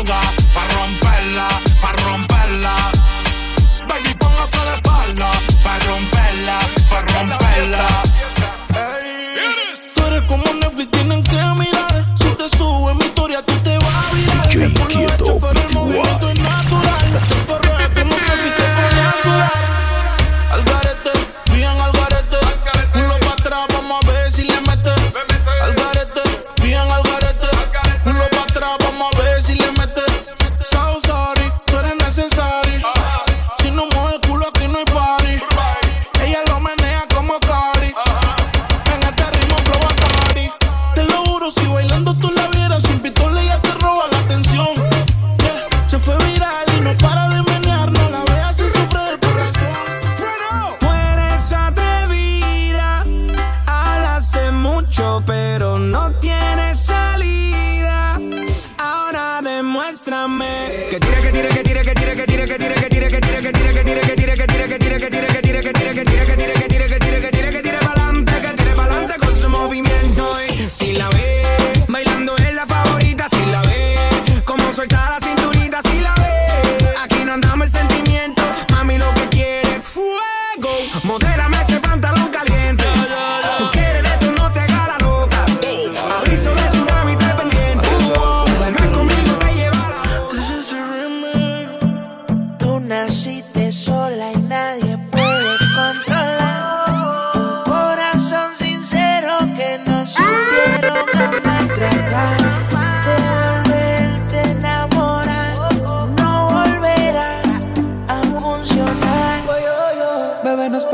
Stronger. 0.00 0.39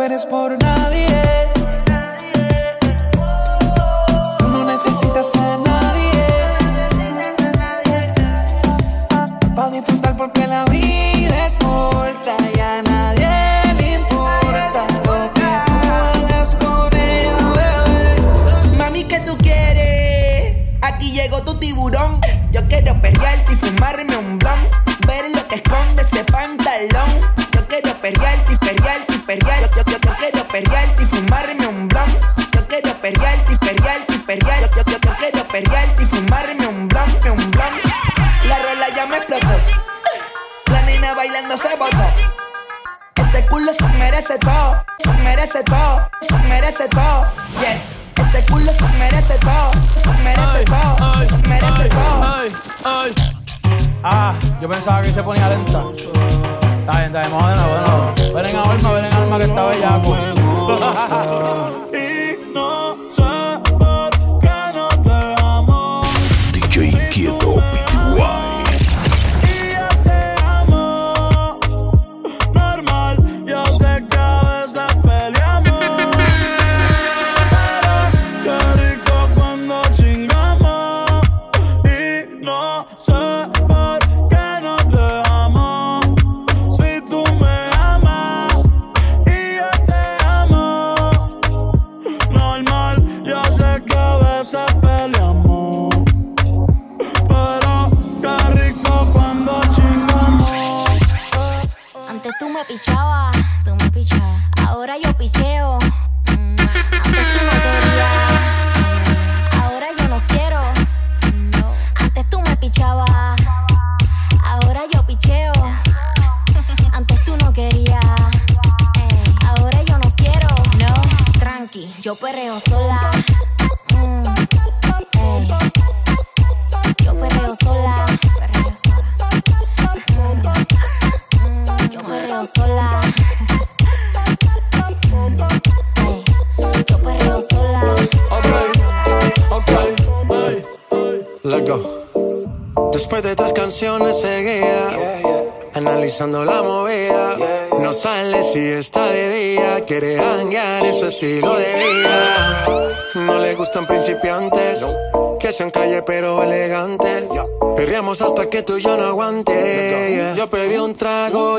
puedes 0.07 0.25
por 0.25 0.57
nada. 0.57 0.76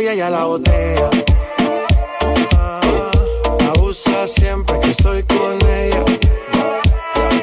Trago 0.08 0.14
y 0.14 0.16
ella 0.16 0.30
la 0.30 0.46
botella. 0.46 1.10
Ah, 2.58 2.80
Abusa 3.76 4.28
siempre 4.28 4.80
que 4.80 4.92
estoy 4.92 5.24
con 5.24 5.58
ella. 5.68 6.04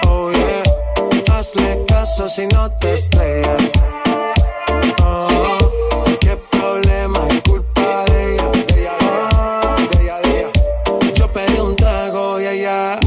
Oh 0.08 0.30
yeah, 0.32 0.62
hazle 1.32 1.84
caso 1.86 2.28
si 2.28 2.46
no 2.46 2.70
te 2.78 2.94
estrellas. 2.94 3.62
Oh, 5.04 5.58
qué 6.20 6.36
problema 6.50 7.20
es 7.28 7.42
culpa 7.42 8.04
de 8.06 8.34
ella. 8.34 8.50
De 8.50 8.80
ella, 8.80 8.96
de 9.90 10.02
ella, 10.02 10.18
de. 10.20 11.12
Yo 11.14 11.32
pedí 11.32 11.58
un 11.58 11.76
trago 11.76 12.40
y 12.40 12.46
ella 12.46 12.98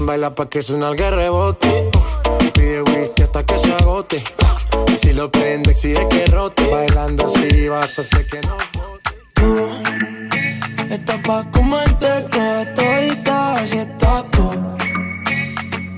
baila 0.00 0.34
pa' 0.34 0.48
que 0.48 0.62
suena 0.62 0.90
el 0.90 0.98
rebote. 0.98 1.90
Pide 2.54 2.82
whisky 2.82 3.22
hasta 3.22 3.44
que 3.44 3.58
se 3.58 3.72
agote. 3.74 4.22
Si 5.00 5.12
lo 5.12 5.30
prende, 5.30 5.72
exige 5.72 6.06
que 6.08 6.26
rote. 6.26 6.66
Bailando 6.68 7.26
así 7.26 7.68
vas 7.68 7.98
a 7.98 8.02
hacer 8.02 8.26
que 8.26 8.40
no. 8.40 8.67
Pa' 11.28 11.44
comerte 11.50 12.08
toda 12.30 12.74
todita, 12.74 13.54
así 13.56 13.76
estás 13.76 14.24
tú. 14.30 14.48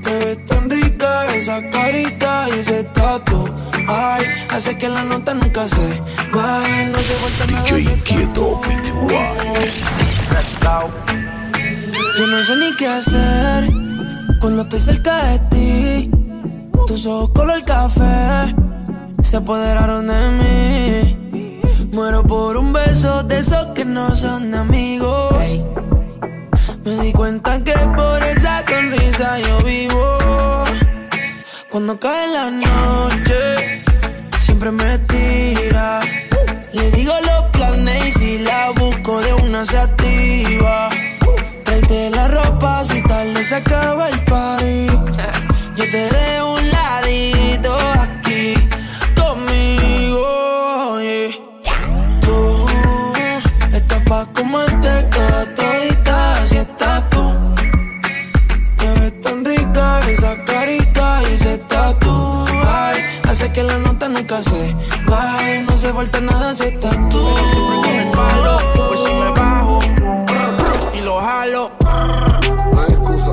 Te 0.02 0.12
ves 0.18 0.46
tan 0.46 0.68
rica 0.68 1.24
esa 1.36 1.70
carita 1.70 2.48
y 2.48 2.58
ese 2.58 2.82
tatu. 2.82 3.48
Ay, 3.86 4.24
hace 4.50 4.76
que 4.76 4.88
la 4.88 5.04
nota 5.04 5.32
nunca 5.32 5.68
se 5.68 6.02
baje, 6.34 6.86
no 6.86 6.98
se 6.98 7.14
vuelta 7.22 7.46
nada. 7.46 7.62
DJ 7.62 7.92
Inquieto. 7.92 8.60
Yo 12.18 12.26
no 12.26 12.38
sé 12.44 12.56
ni 12.56 12.76
qué 12.76 12.88
hacer 12.88 13.70
cuando 14.40 14.62
estoy 14.62 14.80
cerca 14.80 15.14
de 15.26 15.38
ti. 15.50 16.10
Tus 16.88 17.06
ojos 17.06 17.30
color 17.36 17.64
café 17.64 18.52
se 19.22 19.36
apoderaron 19.36 20.08
de 20.08 20.30
mí. 20.38 21.19
Muero 21.92 22.22
por 22.22 22.56
un 22.56 22.72
beso 22.72 23.24
de 23.24 23.40
esos 23.40 23.66
que 23.74 23.84
no 23.84 24.14
son 24.14 24.54
amigos. 24.54 25.58
Me 26.84 26.96
di 27.02 27.12
cuenta 27.12 27.62
que 27.64 27.72
por 27.72 28.22
esa 28.22 28.62
sonrisa 28.64 29.38
yo 29.40 29.58
vivo. 29.64 30.18
Cuando 31.68 31.98
cae 31.98 32.28
la 32.32 32.50
noche, 32.50 33.82
siempre 34.38 34.70
me 34.70 34.98
tira. 34.98 36.00
Le 36.72 36.90
digo 36.92 37.12
los 37.26 37.44
planes 37.46 38.06
y 38.06 38.12
si 38.12 38.38
la 38.38 38.70
busco 38.70 39.20
de 39.20 39.32
una 39.34 39.64
se 39.64 39.78
activa. 39.78 40.88
Tráete 41.64 42.10
la 42.10 42.28
ropa 42.28 42.84
si 42.84 43.02
tarde 43.02 43.44
se 43.44 43.54
acaba 43.56 44.08
el 44.08 44.24
party. 44.24 44.86
Yo 45.76 45.84
te 45.90 46.08
dejo 46.16 46.59
pa' 54.20 54.32
comerte 54.34 55.02
toda 55.14 55.54
todita, 55.54 56.42
así 56.42 56.56
estás 56.56 57.10
tú. 57.10 57.24
Te 58.76 58.88
ves 59.00 59.20
tan 59.20 59.44
rica 59.44 60.00
esa 60.10 60.44
carita 60.44 61.22
y 61.22 61.34
ese 61.34 61.58
tatu. 61.58 62.44
Ay, 62.66 62.98
hace 63.28 63.50
que 63.52 63.62
la 63.62 63.78
nota 63.78 64.08
nunca 64.08 64.42
se 64.42 64.74
baje, 65.06 65.64
no 65.68 65.76
se 65.76 65.92
falta 65.92 66.20
nada 66.20 66.54
si 66.54 66.64
estás 66.64 66.96
tú. 67.08 67.22
Siempre 67.52 67.76
con 67.84 67.96
el 68.04 68.10
palo, 68.10 68.56
pues 68.88 69.00
si 69.00 69.12
me 69.14 69.30
bajo 69.30 69.78
y 70.94 71.00
lo 71.00 71.20
jalo. 71.20 71.70
No 72.72 72.80
hay 72.82 72.92
excusa. 72.92 73.32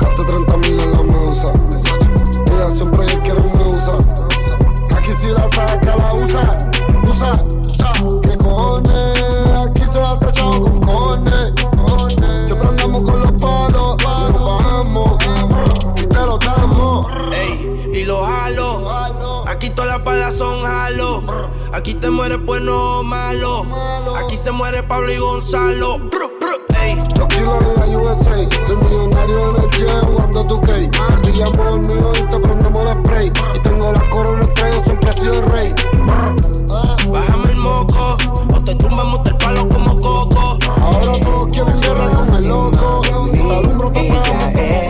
Gaste 0.00 0.24
30 0.24 0.56
mil 0.58 0.80
en 0.80 0.92
la 0.92 1.02
mesa. 1.02 1.52
Ella 2.52 2.70
siempre 2.70 3.06
quiere 3.24 3.42
me 3.42 3.64
usa. 3.74 3.94
Aquí 4.96 5.12
si 5.20 5.28
la 5.28 5.48
saca, 5.50 5.96
la 5.96 6.12
usa. 6.14 6.70
Usa, 7.08 7.32
Te 22.16 22.22
mueres 22.22 22.46
bueno 22.46 23.00
o 23.00 23.02
malo. 23.02 23.66
Aquí 24.16 24.36
se 24.36 24.50
muere 24.50 24.82
Pablo 24.82 25.12
y 25.12 25.18
Gonzalo. 25.18 25.98
Bru, 25.98 26.30
bru, 26.40 26.56
ey. 26.80 26.96
Los 27.14 27.28
kilos 27.28 27.62
en 27.74 27.90
la 27.90 27.98
USA. 27.98 28.40
Estoy 28.40 28.76
millonario 28.76 29.50
en 29.50 29.64
el 29.64 29.70
jet 29.72 30.06
jugando 30.06 30.46
tu 30.46 30.60
gay. 30.62 30.90
Pillamos 31.22 31.74
el 31.74 31.80
mío 31.80 32.12
y 32.14 32.22
te 32.22 32.38
prendemos 32.38 32.82
el 32.84 32.92
spray. 32.92 33.32
Y 33.54 33.58
tengo 33.58 33.92
la 33.92 34.00
corona 34.08 34.44
estrella, 34.44 34.80
siempre 34.80 35.10
he 35.10 35.20
sido 35.20 35.34
el 35.34 35.50
rey. 35.50 35.74
Bájame 37.12 37.50
el 37.50 37.58
moco, 37.58 38.16
o 38.48 38.60
te 38.64 38.74
tumbamos 38.76 39.20
el 39.26 39.36
palo 39.36 39.68
como 39.68 39.98
coco. 40.00 40.58
Ahora 40.80 41.20
todos 41.20 41.48
quieren 41.48 41.78
guerra 41.82 42.08
con 42.12 42.34
el 42.34 42.48
loco. 42.48 43.02
Y 43.26 43.28
si 43.28 43.42
la 43.42 43.58
alumbro, 43.58 43.92
te 43.92 44.00
pegamos 44.00 44.54
Ella 44.54 44.85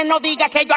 que 0.00 0.04
no 0.06 0.18
diga 0.20 0.48
que 0.48 0.64
yo 0.64 0.74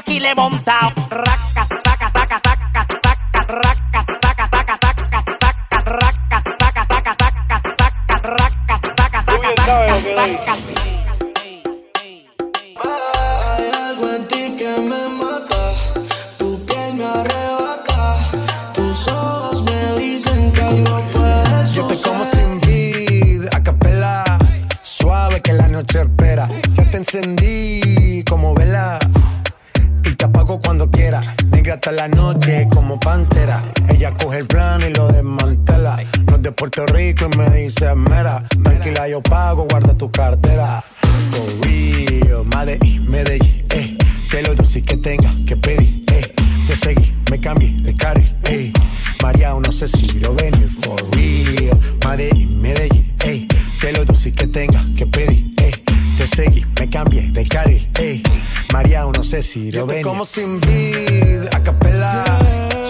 Ella 34.04 34.18
coge 34.18 34.40
el 34.40 34.48
plano 34.48 34.86
y 34.86 34.94
lo 34.94 35.08
desmantela. 35.08 35.98
No 36.26 36.36
es 36.36 36.42
de 36.42 36.52
Puerto 36.52 36.86
Rico 36.88 37.30
y 37.32 37.38
me 37.38 37.50
dice 37.52 37.96
mera. 37.96 38.44
Tranquila, 38.62 39.08
yo 39.08 39.24
pago, 39.24 39.66
guarda 39.70 39.98
tu 39.98 40.12
cartera. 40.12 40.84
For 41.32 41.66
real, 41.66 42.44
Medellín, 42.54 43.10
Medellín, 43.10 43.66
eh. 43.70 43.98
Que 44.30 44.42
lo 44.42 44.56
dulce 44.56 44.84
que 44.84 44.98
tenga 44.98 45.34
que 45.48 45.56
pedir, 45.56 46.04
eh. 46.12 46.34
Te 46.68 46.76
seguí, 46.76 47.16
me 47.32 47.40
cambié 47.40 47.78
de 47.82 47.96
carril, 47.96 48.36
eh. 48.44 48.74
María, 49.22 49.54
no 49.54 49.72
sé 49.72 49.88
si 49.88 50.20
lo 50.20 50.36
venir, 50.36 50.70
for 50.82 51.00
real. 51.16 51.80
Medellín, 52.06 52.62
Medellín, 52.62 53.16
eh. 53.24 53.48
Que 53.80 53.94
lo 53.94 54.04
dulce 54.04 54.34
que 54.34 54.48
tenga 54.48 54.86
que 54.98 55.08
pedir, 55.08 55.54
eh. 55.62 55.83
Te 56.24 56.28
seguí, 56.30 56.66
me 56.80 56.90
cambié 56.90 57.30
de 57.34 57.46
carril, 57.46 57.86
eh. 58.00 58.24
María, 58.72 59.04
no 59.14 59.24
sé 59.26 59.44
si 59.44 59.70
lo 59.74 59.86
venir. 59.86 60.06
como 60.06 60.26
sin 60.26 60.62
vid, 60.62 61.48
a 61.54 61.62
capela. 61.62 62.24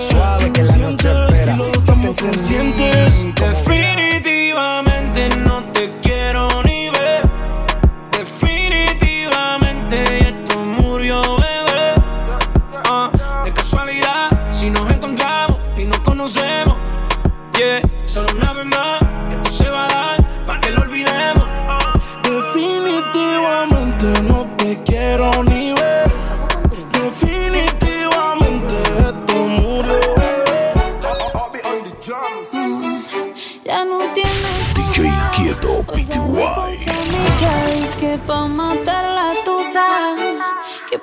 Suave 0.07 0.51
que 0.51 0.61
la 0.61 0.77
noche 0.77 1.09
espera. 1.29 1.57
Te 1.57 1.81
como 1.81 2.13
Definitivamente 3.33 5.29
no 5.39 5.63
te 5.63 5.72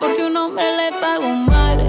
porque 0.01 0.25
un 0.25 0.37
hombre 0.37 0.65
le 0.79 0.91
paga 0.99 1.27
un 1.27 1.47
mal, 1.47 1.80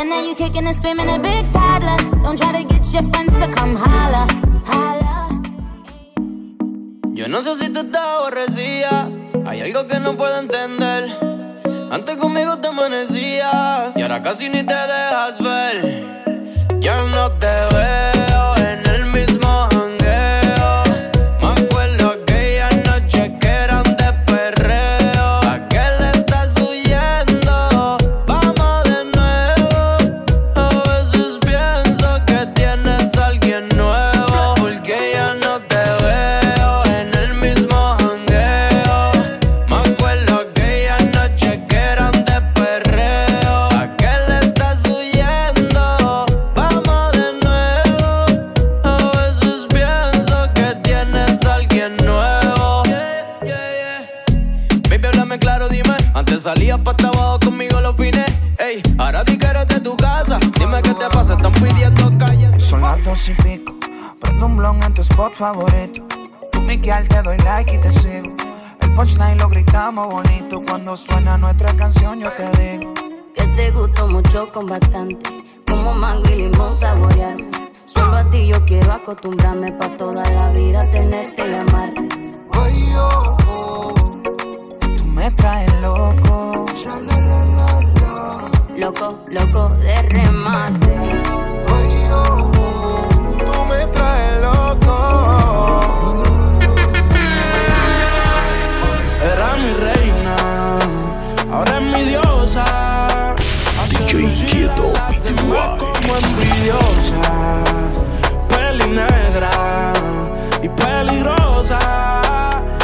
And 0.00 0.08
now 0.08 0.22
you 0.22 0.34
kicking 0.34 0.66
and 0.66 0.74
screaming 0.74 1.10
a 1.10 1.18
big 1.18 1.44
toddler. 1.52 1.98
Don't 2.22 2.38
try 2.38 2.52
to 2.52 2.66
get 2.66 2.90
your 2.90 3.02
friends 3.12 3.38
to 3.38 3.52
come 3.52 3.76
holla. 3.76 4.26
Holla. 4.64 5.42
Yo 7.12 7.28
no 7.28 7.42
sé 7.42 7.56
si 7.56 7.68
tú 7.68 7.80
estás 7.80 8.02
aborrecida. 8.02 9.10
Hay 9.44 9.60
algo 9.60 9.86
que 9.86 10.00
no 10.00 10.16
puedo 10.16 10.38
entender. 10.38 11.04
Antes 11.90 12.16
conmigo 12.16 12.56
te 12.60 12.68
amanecías 12.68 13.94
y 13.94 14.00
ahora 14.00 14.22
casi 14.22 14.48
ni 14.48 14.62
te 14.62 14.72
dejas 14.72 15.38
ver. 15.38 16.30
Ya 16.80 17.02
no 17.02 17.32
te 17.32 17.46
veo 17.74 17.99
ahora 59.10 59.24
di 59.24 59.36
que 59.36 59.46
eres 59.46 59.66
de 59.66 59.80
tu 59.80 59.96
casa. 59.96 60.38
Dime 60.58 60.80
qué 60.82 60.94
te 60.94 61.08
pasa, 61.08 61.34
están 61.34 61.52
pidiendo 61.52 62.18
calle. 62.18 62.60
Son 62.60 62.80
las 62.80 63.04
dos 63.04 63.28
y 63.28 63.34
pico. 63.34 63.74
Prendo 64.20 64.46
un 64.46 64.56
blon 64.56 64.82
en 64.82 64.94
tu 64.94 65.02
spot 65.02 65.34
favorito. 65.34 66.02
Tú 66.52 66.60
Miguel, 66.60 67.08
te 67.08 67.22
doy 67.22 67.38
like 67.38 67.74
y 67.74 67.78
te 67.78 67.92
sigo. 67.92 68.36
El 68.80 68.94
punchline 68.94 69.38
lo 69.38 69.48
gritamos 69.48 70.08
bonito. 70.08 70.62
Cuando 70.66 70.96
suena 70.96 71.36
nuestra 71.36 71.72
canción, 71.74 72.20
yo 72.20 72.30
te 72.32 72.46
digo. 72.60 72.94
Que 73.34 73.46
te 73.56 73.70
gustó 73.72 74.06
mucho 74.06 74.50
con 74.52 74.66
bastante. 74.66 75.44
Como 75.66 75.92
mango 75.94 76.28
y 76.30 76.36
limón 76.36 76.74
saborearme. 76.76 77.50
Solo 77.86 78.16
a 78.16 78.30
ti 78.30 78.46
yo 78.46 78.64
quiero 78.64 78.92
acostumbrarme 78.92 79.72
pa' 79.72 79.96
toda 79.96 80.22
la 80.30 80.52
vida 80.52 80.88
tenerte 80.90 81.50
y 81.50 81.54
amarte. 81.54 82.08
Ay, 82.52 82.92
oh, 82.96 83.36
oh, 83.48 84.22
tú 84.96 85.04
me 85.06 85.30
traes 85.32 85.80
loco. 85.80 86.66
Loco, 88.80 89.18
loco 89.28 89.68
de 89.80 90.00
remate. 90.08 90.96
Ay, 90.96 92.08
oh, 92.10 92.50
oh, 92.56 93.36
tú 93.36 93.64
me 93.66 93.84
traes 93.92 94.40
loco. 94.40 94.96
Era 99.22 99.56
mi 99.56 99.72
reina, 99.84 100.36
ahora 101.52 101.76
es 101.76 101.82
mi 101.82 102.04
diosa. 102.04 102.64
DJ 104.06 104.22
Inquieto. 104.22 104.92
Como 105.78 106.16
envidiosas, 106.16 107.20
peli 108.48 108.86
negra 108.88 109.92
y 110.62 110.68
peligrosa. 110.70 111.78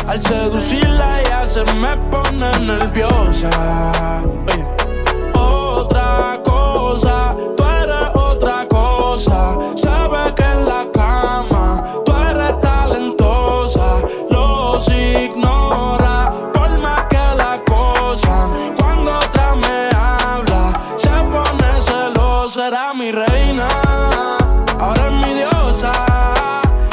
Al 0.07 0.21
seducirla 0.21 1.23
ella 1.23 1.47
se 1.47 1.65
me 1.73 1.97
pone 2.11 2.51
nerviosa. 2.61 3.49
Otra 6.17 6.43
cosa, 6.43 7.37
tú 7.57 7.63
eres 7.63 8.09
otra 8.15 8.67
cosa. 8.69 9.59
Sabes 9.75 10.33
que 10.33 10.45
en 10.45 10.65
la 10.65 10.89
cama 10.91 11.85
tú 12.07 12.13
eres 12.15 12.59
talentosa. 12.61 13.99
Los 14.31 14.89
ignora 14.89 16.33
por 16.55 16.71
más 16.79 17.05
que 17.11 17.19
la 17.37 17.61
cosa. 17.67 18.49
Cuando 18.79 19.19
otra 19.19 19.57
me 19.57 19.91
habla, 19.95 20.81
se 20.97 21.11
pone 21.31 21.81
celosa. 21.83 22.69
Era 22.69 22.95
mi 22.95 23.13
reina, 23.13 23.69
ahora 24.81 25.09
es 25.09 25.13
mi 25.13 25.35
diosa. 25.35 25.93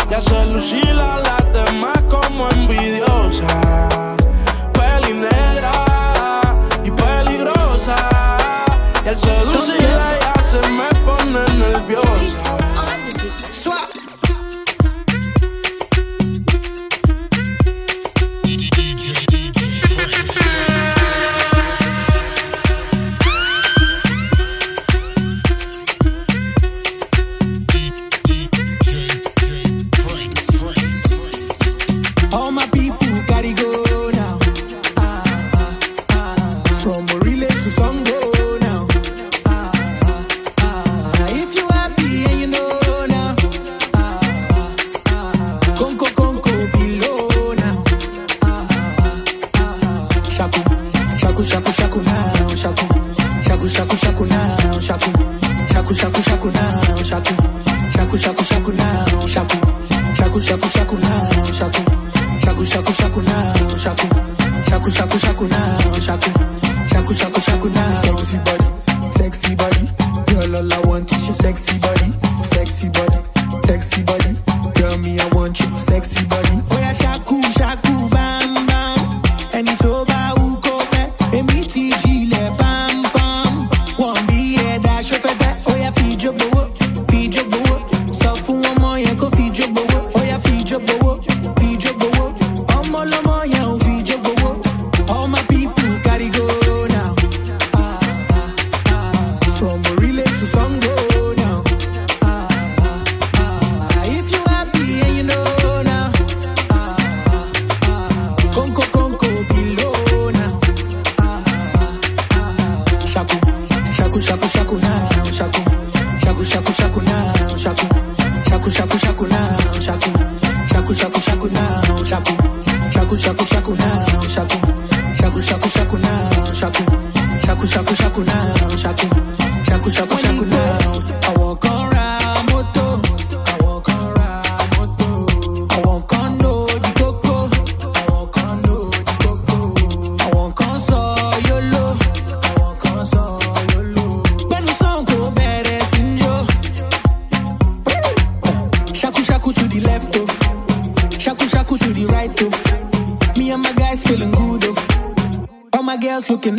Y 0.10 0.14
hace 0.14 0.46
lucir 0.48 1.00
a 1.00 1.23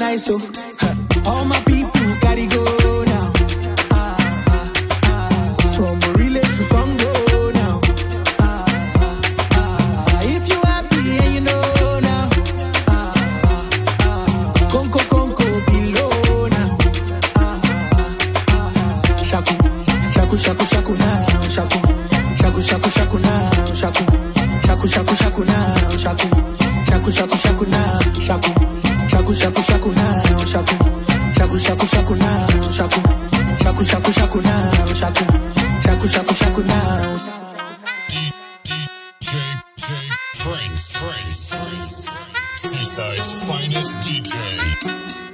nice 0.04 0.28
oh. 0.30 0.40
All 1.26 1.44
my 1.46 1.58
people 1.64 2.08
gotta 2.20 2.46
go 2.54 2.64
now. 3.12 3.26
From 5.74 5.94
Morile 6.02 6.42
to 6.56 6.62
Songo 6.72 7.12
now. 7.60 7.74
Uh, 8.44 10.20
if 10.34 10.42
you 10.50 10.60
happy 10.72 11.02
and 11.22 11.34
you 11.36 11.40
know 11.48 12.00
now. 12.08 12.28
Conco 14.72 15.00
Conco 15.12 15.46
below 15.68 16.48
now. 16.56 16.68
Shaku, 19.28 19.54
shaku, 20.14 20.36
shaku, 20.44 20.64
shaku 20.72 20.92
now. 21.02 21.26
Shaku, 21.54 21.78
shaku, 22.40 22.60
shaku, 22.68 22.88
shaku 22.96 23.18
now. 23.26 23.50
Shaku, 23.80 24.04
shaku, 24.66 24.86
shaku, 24.94 25.14
shaku 25.22 25.42
now. 25.50 25.74
Shaku, 26.02 26.26
shaku, 26.84 27.08
shaku, 27.08 27.08
shaku 27.08 27.08
now. 27.08 27.08
Shaku, 27.08 27.08
shaku, 27.08 27.10
shaku, 27.10 27.36
shaku 27.44 27.64
now. 27.70 27.98
Shaku, 28.26 28.50
shaku, 29.14 29.32
shaku, 29.34 29.62
shaku 29.62 29.90
now. 29.92 30.22
Shaku, 30.44 30.74
shaku, 31.36 31.58
shaku, 31.58 31.86
shaku 31.86 32.14
now. 32.16 32.46
Shaku, 32.70 33.00
shaku, 33.62 33.82
shaku, 36.08 36.34
shaku 36.34 36.62
now. 36.62 37.16
J 38.08 38.32
J 39.20 39.30
Franks 40.34 41.04
Seaside's 42.56 43.32
finest 43.46 43.98
DJ. 44.00 44.04
DJ 44.04 44.32
Inquieto 44.84 44.84
PTY. 44.84 45.33